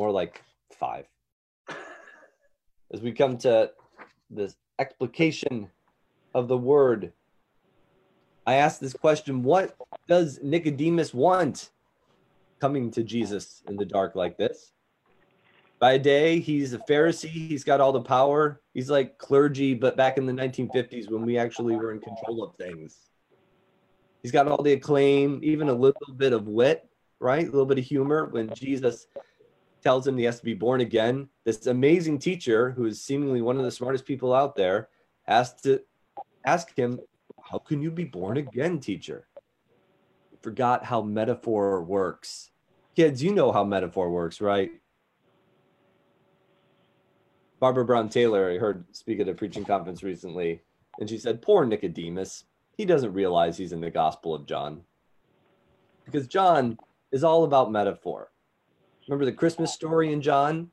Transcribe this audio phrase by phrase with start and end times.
[0.00, 0.42] more like
[0.78, 1.04] five.
[2.90, 3.70] As we come to
[4.30, 5.68] this explication
[6.34, 7.12] of the word,
[8.46, 9.76] I ask this question What
[10.08, 11.68] does Nicodemus want
[12.62, 14.72] coming to Jesus in the dark like this?
[15.78, 17.28] By day, he's a Pharisee.
[17.28, 18.62] He's got all the power.
[18.72, 22.56] He's like clergy, but back in the 1950s when we actually were in control of
[22.56, 23.10] things.
[24.22, 26.88] He's got all the acclaim, even a little bit of wit,
[27.18, 27.46] right?
[27.46, 29.06] A little bit of humor when Jesus
[29.82, 31.28] tells him he has to be born again.
[31.44, 34.88] This amazing teacher, who is seemingly one of the smartest people out there,
[35.22, 35.80] has to
[36.44, 37.00] ask him,
[37.42, 39.26] How can you be born again, teacher?
[40.42, 42.50] Forgot how metaphor works.
[42.96, 44.70] Kids, you know how metaphor works, right?
[47.60, 50.62] Barbara Brown Taylor, I heard speak at a preaching conference recently,
[50.98, 52.44] and she said, Poor Nicodemus.
[52.76, 54.80] He doesn't realize he's in the Gospel of John.
[56.06, 56.78] Because John
[57.12, 58.30] is all about metaphor.
[59.10, 60.70] Remember the Christmas story in John?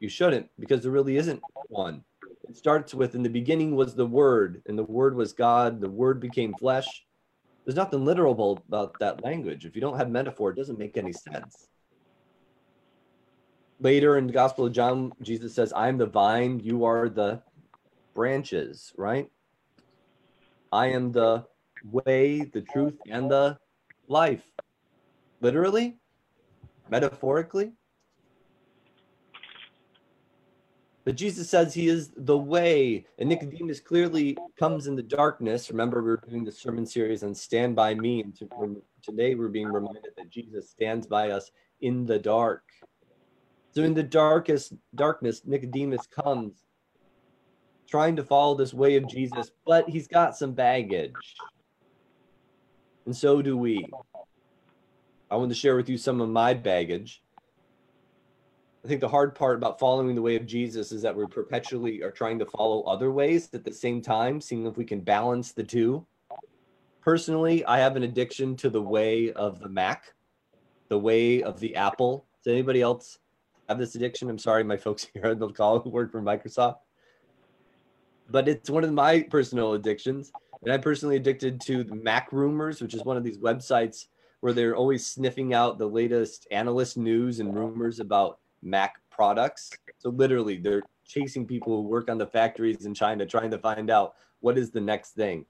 [0.00, 2.02] You shouldn't, because there really isn't one.
[2.48, 5.90] It starts with, In the beginning was the Word, and the Word was God, the
[5.90, 7.04] Word became flesh.
[7.64, 9.66] There's nothing literal about that language.
[9.66, 11.68] If you don't have metaphor, it doesn't make any sense
[13.84, 17.42] later in the Gospel of John, Jesus says, I'm the vine, you are the
[18.14, 19.30] branches, right?
[20.72, 21.44] I am the
[21.84, 23.58] way, the truth, and the
[24.08, 24.42] life.
[25.40, 25.98] Literally,
[26.90, 27.72] metaphorically.
[31.04, 35.70] But Jesus says he is the way, and Nicodemus clearly comes in the darkness.
[35.70, 38.34] Remember, we are doing the sermon series on Stand By Me, and
[39.02, 41.50] today we're being reminded that Jesus stands by us
[41.82, 42.62] in the dark.
[43.72, 46.62] So in the darkest darkness, Nicodemus comes
[47.86, 51.12] trying to follow this way of Jesus, but he's got some baggage.
[53.04, 53.86] And so do we.
[55.34, 57.20] I want to share with you some of my baggage.
[58.84, 62.04] I think the hard part about following the way of Jesus is that we perpetually
[62.04, 65.50] are trying to follow other ways at the same time, seeing if we can balance
[65.50, 66.06] the two.
[67.00, 70.14] Personally, I have an addiction to the way of the Mac,
[70.88, 72.26] the way of the Apple.
[72.44, 73.18] Does anybody else
[73.68, 74.30] have this addiction.
[74.30, 76.76] I'm sorry, my folks here on the call who work for Microsoft.
[78.30, 80.30] But it's one of my personal addictions.
[80.62, 84.06] And I'm personally addicted to the Mac Rumors, which is one of these websites
[84.44, 89.70] where they're always sniffing out the latest analyst news and rumors about Mac products.
[89.96, 93.88] So literally, they're chasing people who work on the factories in China, trying to find
[93.88, 95.46] out what is the next thing.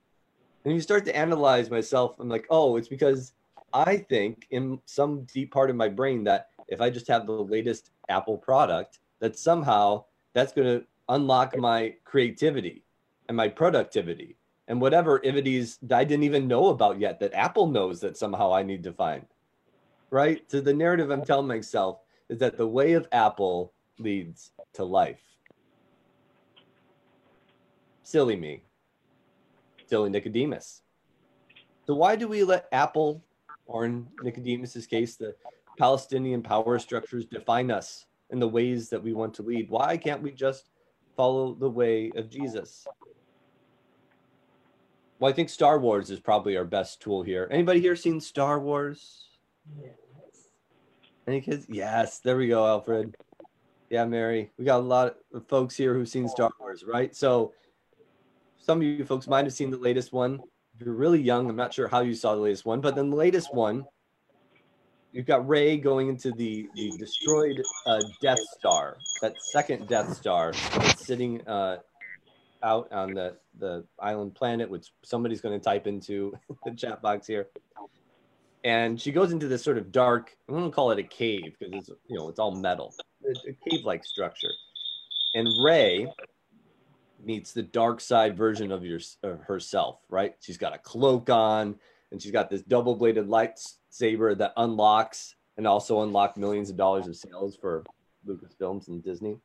[0.65, 2.21] And you start to analyze myself.
[2.21, 3.33] I'm like, oh, it's because
[3.73, 7.33] I think in some deep part of my brain that if I just have the
[7.33, 12.85] latest Apple product, that somehow that's going to unlock my creativity
[13.27, 14.37] and my productivity
[14.69, 18.63] and whatever ivities I didn't even know about yet that Apple knows that somehow I
[18.63, 19.27] need to find.
[20.11, 20.43] Right?
[20.51, 25.21] So the narrative I'm telling myself is that the way of Apple leads to life.
[28.03, 28.63] Silly me.
[29.87, 30.83] Silly Nicodemus.
[31.87, 33.23] So why do we let Apple,
[33.67, 35.35] or in Nicodemus's case, the
[35.77, 39.69] Palestinian power structures define us in the ways that we want to lead.
[39.69, 40.71] Why can't we just
[41.17, 42.87] follow the way of Jesus?
[45.19, 47.49] Well, I think Star Wars is probably our best tool here.
[47.51, 49.29] Anybody here seen Star Wars?
[49.81, 49.93] Yes.
[51.27, 51.67] Any kids?
[51.69, 52.19] Yes.
[52.19, 53.17] There we go, Alfred.
[53.91, 54.51] Yeah, Mary.
[54.59, 57.15] We got a lot of folks here who've seen Star Wars, right?
[57.15, 57.53] So
[58.59, 60.41] some of you folks might have seen the latest one.
[60.79, 63.11] If you're really young, I'm not sure how you saw the latest one, but then
[63.11, 63.85] the latest one
[65.15, 70.53] you've got Rey going into the the destroyed uh, Death Star, that second Death Star
[70.97, 71.79] sitting uh,
[72.65, 76.33] out on the the island planet, which somebody's going to type into
[76.65, 77.49] the chat box here.
[78.65, 80.35] And she goes into this sort of dark.
[80.49, 82.95] I'm going to call it a cave because it's you know it's all metal,
[83.25, 84.51] a, a cave-like structure.
[85.35, 86.09] And Rey
[87.23, 89.01] meets the dark side version of your
[89.47, 90.35] herself, right?
[90.41, 91.77] She's got a cloak on,
[92.11, 97.17] and she's got this double-bladed lightsaber that unlocks and also unlock millions of dollars of
[97.17, 97.85] sales for
[98.27, 99.39] Lucasfilms and Disney.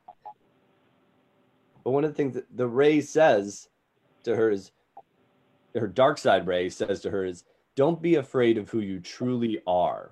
[1.84, 3.70] But one of the things that the Rey says
[4.24, 4.72] to her is,
[5.76, 7.44] her dark side Rey says to her is,
[7.76, 10.12] don't be afraid of who you truly are.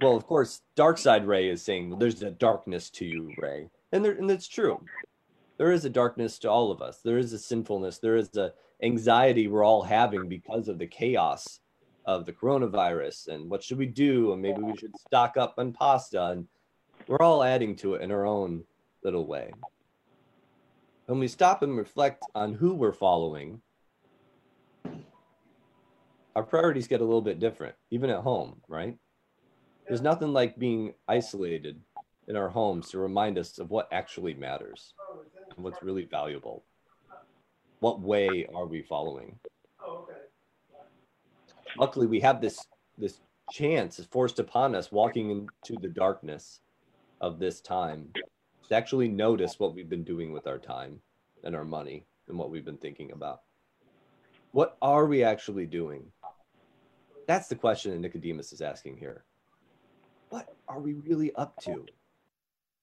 [0.00, 4.04] Well, of course, dark side Rey is saying there's a darkness to you, Rey, and
[4.04, 4.84] there, and it's true.
[5.58, 7.00] There is a darkness to all of us.
[7.02, 7.98] There is a sinfulness.
[7.98, 11.60] There is a anxiety we're all having because of the chaos
[12.04, 15.72] of the coronavirus and what should we do and maybe we should stock up on
[15.72, 16.46] pasta and
[17.08, 18.62] we're all adding to it in our own
[19.06, 19.52] little way.
[21.06, 23.62] When we stop and reflect on who we're following
[26.34, 28.98] our priorities get a little bit different even at home right?
[29.86, 31.80] There's nothing like being isolated
[32.26, 34.92] in our homes to remind us of what actually matters
[35.54, 36.64] and what's really valuable.
[37.78, 39.38] What way are we following?
[39.80, 40.08] Oh,
[41.78, 42.66] Luckily, we have this
[42.98, 43.20] this
[43.52, 46.60] chance is forced upon us walking into the darkness
[47.20, 48.08] of this time
[48.68, 51.00] to actually notice what we've been doing with our time
[51.44, 53.42] and our money and what we've been thinking about.
[54.52, 56.04] What are we actually doing?
[57.26, 59.24] That's the question that Nicodemus is asking here.
[60.30, 61.86] What are we really up to?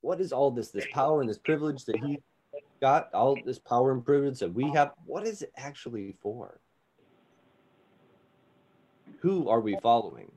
[0.01, 2.19] What is all this, this power and this privilege that he
[2.81, 4.91] got, all this power and privilege that we have?
[5.05, 6.59] What is it actually for?
[9.19, 10.31] Who are we following?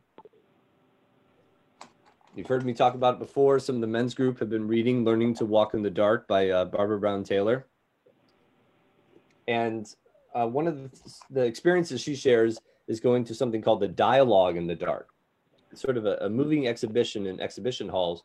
[2.37, 3.59] You've heard me talk about it before.
[3.59, 6.51] Some of the men's group have been reading Learning to Walk in the Dark by
[6.51, 7.67] uh, Barbara Brown Taylor.
[9.49, 9.87] And
[10.35, 10.91] uh, one of the,
[11.31, 15.09] the, experiences she shares is going to something called the Dialogue in the Dark.
[15.73, 18.23] It's sort of a, a moving exhibition in exhibition halls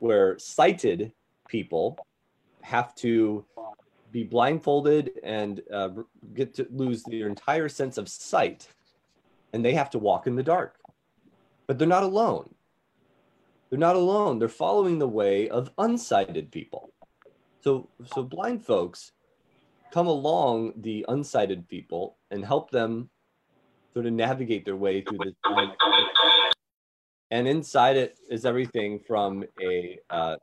[0.00, 1.12] where sighted
[1.46, 1.96] people
[2.62, 3.44] have to
[4.10, 5.90] be blindfolded and uh,
[6.34, 8.66] get to lose their entire sense of sight.
[9.52, 10.74] And they have to walk in the dark.
[11.68, 12.52] But they're not alone
[13.70, 14.38] they're not alone.
[14.38, 16.92] They're following the way of unsighted people.
[17.62, 19.12] So, so blind folks
[19.92, 23.10] come along the unsighted people and help them
[23.92, 25.34] sort of navigate their way through this.
[27.30, 30.36] And inside it is everything from a uh,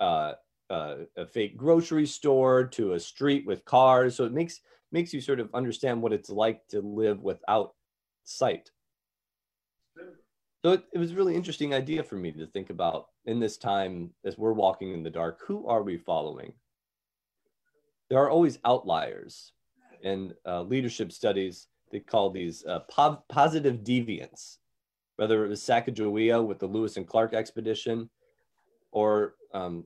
[0.00, 0.32] uh,
[0.70, 4.16] uh, a fake grocery store to a street with cars.
[4.16, 4.60] So it makes
[4.92, 7.74] makes you sort of understand what it's like to live without
[8.24, 8.70] sight.
[10.64, 13.58] So it, it was a really interesting idea for me to think about in this
[13.58, 16.54] time as we're walking in the dark, who are we following?
[18.08, 19.52] There are always outliers.
[20.02, 24.56] In uh, leadership studies, they call these uh, po- positive deviants,
[25.16, 28.08] whether it was Sacagawea with the Lewis and Clark expedition
[28.90, 29.84] or um,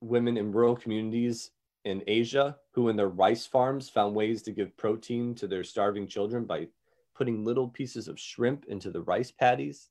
[0.00, 1.50] women in rural communities
[1.84, 6.06] in Asia who, in their rice farms, found ways to give protein to their starving
[6.06, 6.68] children by
[7.14, 9.90] putting little pieces of shrimp into the rice paddies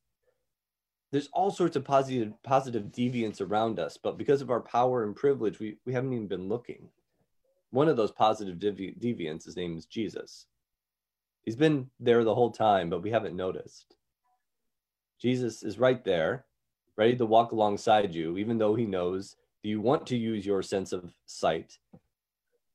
[1.12, 5.16] there's all sorts of positive positive deviance around us but because of our power and
[5.16, 6.90] privilege we, we haven't even been looking.
[7.72, 10.48] One of those positive devi- deviants his name is jesus.
[11.44, 13.96] He's been there the whole time but we haven't noticed.
[15.20, 16.46] Jesus is right there
[16.98, 20.62] ready to walk alongside you even though he knows that you want to use your
[20.62, 21.78] sense of sight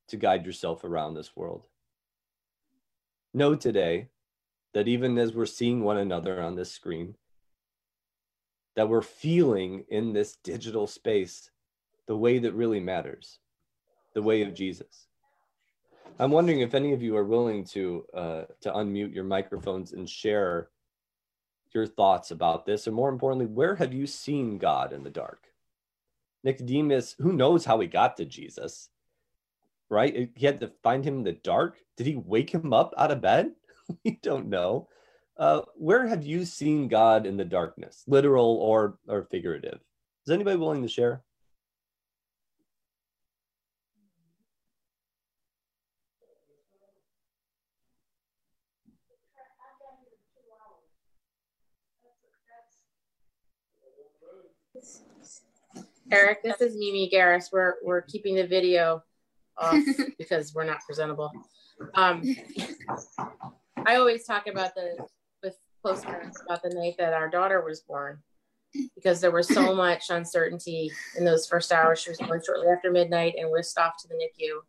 [0.08, 1.62] to guide yourself around this world.
[3.32, 4.08] Know today
[4.72, 7.14] that even as we're seeing one another on this screen
[8.76, 11.50] that we're feeling in this digital space
[12.06, 13.38] the way that really matters,
[14.14, 15.06] the way of Jesus.
[16.18, 20.08] I'm wondering if any of you are willing to uh, to unmute your microphones and
[20.08, 20.68] share
[21.72, 25.46] your thoughts about this, and more importantly, where have you seen God in the dark?
[26.42, 28.88] Nicodemus, who knows how he got to Jesus,
[29.88, 30.30] right?
[30.34, 31.78] He had to find him in the dark.
[31.96, 33.52] Did he wake him up out of bed?
[34.04, 34.88] we don't know.
[35.40, 39.80] Uh, where have you seen God in the darkness, literal or or figurative?
[40.26, 41.22] Is anybody willing to share?
[56.12, 57.46] Eric, this is Mimi Garris.
[57.50, 59.02] We're we're keeping the video
[59.56, 59.82] off
[60.18, 61.32] because we're not presentable.
[61.94, 62.22] Um,
[63.86, 64.98] I always talk about the
[65.82, 68.18] close friends about the night that our daughter was born
[68.94, 72.00] because there was so much uncertainty in those first hours.
[72.00, 74.60] She was born shortly after midnight and whisked off to the NICU.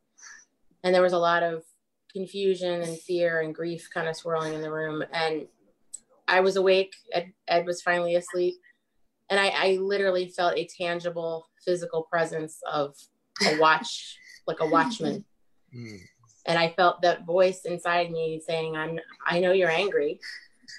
[0.83, 1.63] And there was a lot of
[2.11, 5.03] confusion and fear and grief kind of swirling in the room.
[5.13, 5.47] And
[6.27, 6.93] I was awake.
[7.13, 8.55] Ed, Ed was finally asleep.
[9.29, 12.95] And I, I literally felt a tangible physical presence of
[13.45, 15.23] a watch, like a watchman.
[15.75, 15.99] Mm.
[16.47, 20.19] And I felt that voice inside me saying, I'm, I know you're angry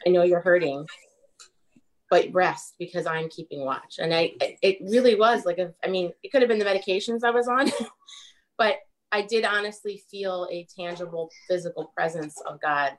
[0.07, 0.87] I know you're hurting,
[2.11, 3.97] but rest because I'm keeping watch.
[3.99, 7.25] And I, it really was like, a, I mean, it could have been the medications
[7.25, 7.71] I was on,
[8.59, 8.77] but
[9.11, 12.93] I did honestly feel a tangible physical presence of God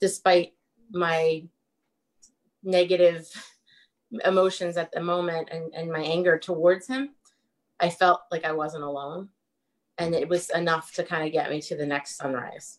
[0.00, 0.52] despite
[0.90, 1.44] my
[2.62, 3.28] negative
[4.24, 7.10] emotions at the moment and, and my anger towards him.
[7.80, 9.28] I felt like I wasn't alone.
[9.98, 12.78] And it was enough to kind of get me to the next sunrise.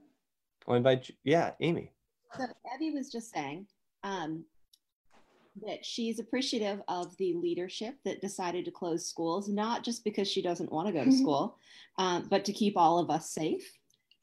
[0.67, 1.15] I'll invite you.
[1.23, 1.91] Yeah, Amy.
[2.37, 3.67] So Abby was just saying
[4.03, 4.45] um,
[5.65, 10.41] that she's appreciative of the leadership that decided to close schools, not just because she
[10.41, 11.19] doesn't want to go to mm-hmm.
[11.19, 11.57] school,
[11.97, 13.71] um, but to keep all of us safe.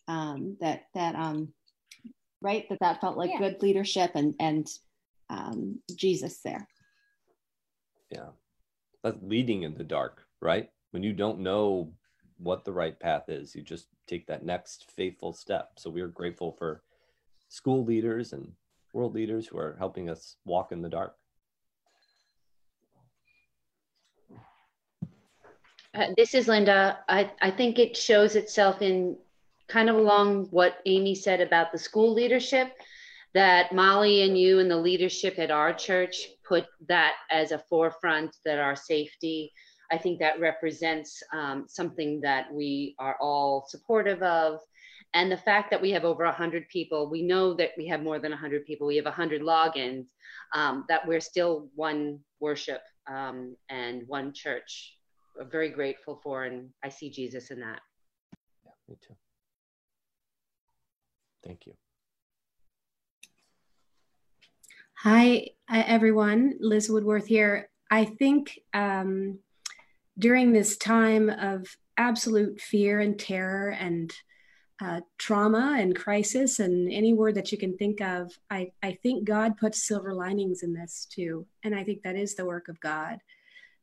[0.07, 1.53] Um, that that um,
[2.41, 3.39] right that that felt like yeah.
[3.39, 4.67] good leadership and and
[5.29, 6.67] um, Jesus there.
[8.11, 8.31] Yeah,
[9.05, 10.71] that's leading in the dark, right?
[10.93, 11.93] When you don't know
[12.39, 15.73] what the right path is, you just take that next faithful step.
[15.77, 16.83] So we are grateful for
[17.49, 18.53] school leaders and
[18.93, 21.17] world leaders who are helping us walk in the dark.
[25.95, 26.99] Uh, this is Linda.
[27.09, 29.17] I, I think it shows itself in
[29.69, 32.73] kind of along what Amy said about the school leadership,
[33.35, 38.37] that Molly and you and the leadership at our church put that as a forefront,
[38.45, 39.53] that our safety,
[39.91, 44.61] I think that represents um, something that we are all supportive of.
[45.15, 48.19] And the fact that we have over 100 people, we know that we have more
[48.19, 50.05] than 100 people, we have 100 logins,
[50.55, 54.97] um, that we're still one worship um, and one church.
[55.37, 57.81] We're very grateful for, and I see Jesus in that.
[58.67, 59.15] Yeah, me too.
[61.43, 61.75] Thank you.
[64.97, 66.55] Hi, everyone.
[66.61, 67.71] Liz Woodworth here.
[67.91, 69.39] I think um,
[70.19, 74.13] during this time of absolute fear and terror and
[74.81, 79.25] uh, trauma and crisis and any word that you can think of, I, I think
[79.25, 81.47] God puts silver linings in this too.
[81.65, 83.19] And I think that is the work of God.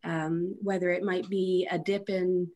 [0.03, 2.49] Um, whether it might be a dip in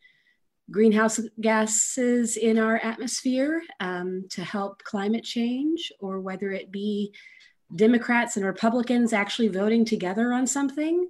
[0.70, 7.12] greenhouse gases in our atmosphere um, to help climate change, or whether it be
[7.76, 11.08] Democrats and Republicans actually voting together on something,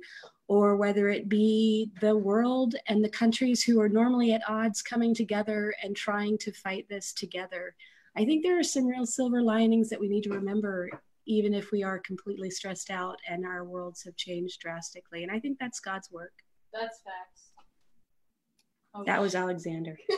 [0.49, 5.13] or whether it be the world and the countries who are normally at odds coming
[5.13, 7.75] together and trying to fight this together.
[8.17, 10.89] I think there are some real silver linings that we need to remember,
[11.27, 15.21] even if we are completely stressed out and our worlds have changed drastically.
[15.21, 16.33] And I think that's God's work.
[16.73, 17.51] That's facts.
[18.95, 19.05] Okay.
[19.05, 19.99] That was Alexander.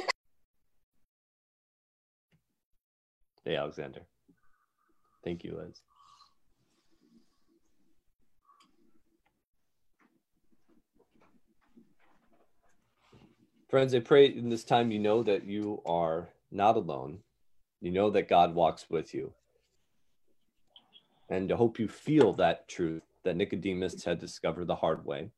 [3.43, 4.03] hey, Alexander.
[5.25, 5.81] Thank you, Liz.
[13.71, 17.19] Friends, I pray in this time you know that you are not alone.
[17.81, 19.31] You know that God walks with you.
[21.29, 25.29] And I hope you feel that truth that Nicodemus had discovered the hard way,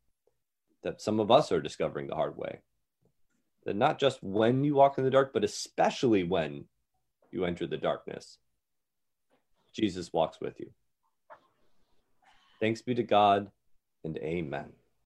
[0.82, 2.60] that some of us are discovering the hard way
[3.66, 6.66] that not just when you walk in the dark, but especially when
[7.32, 8.38] you enter the darkness,
[9.74, 10.70] Jesus walks with you.
[12.60, 13.50] Thanks be to God
[14.04, 14.72] and amen.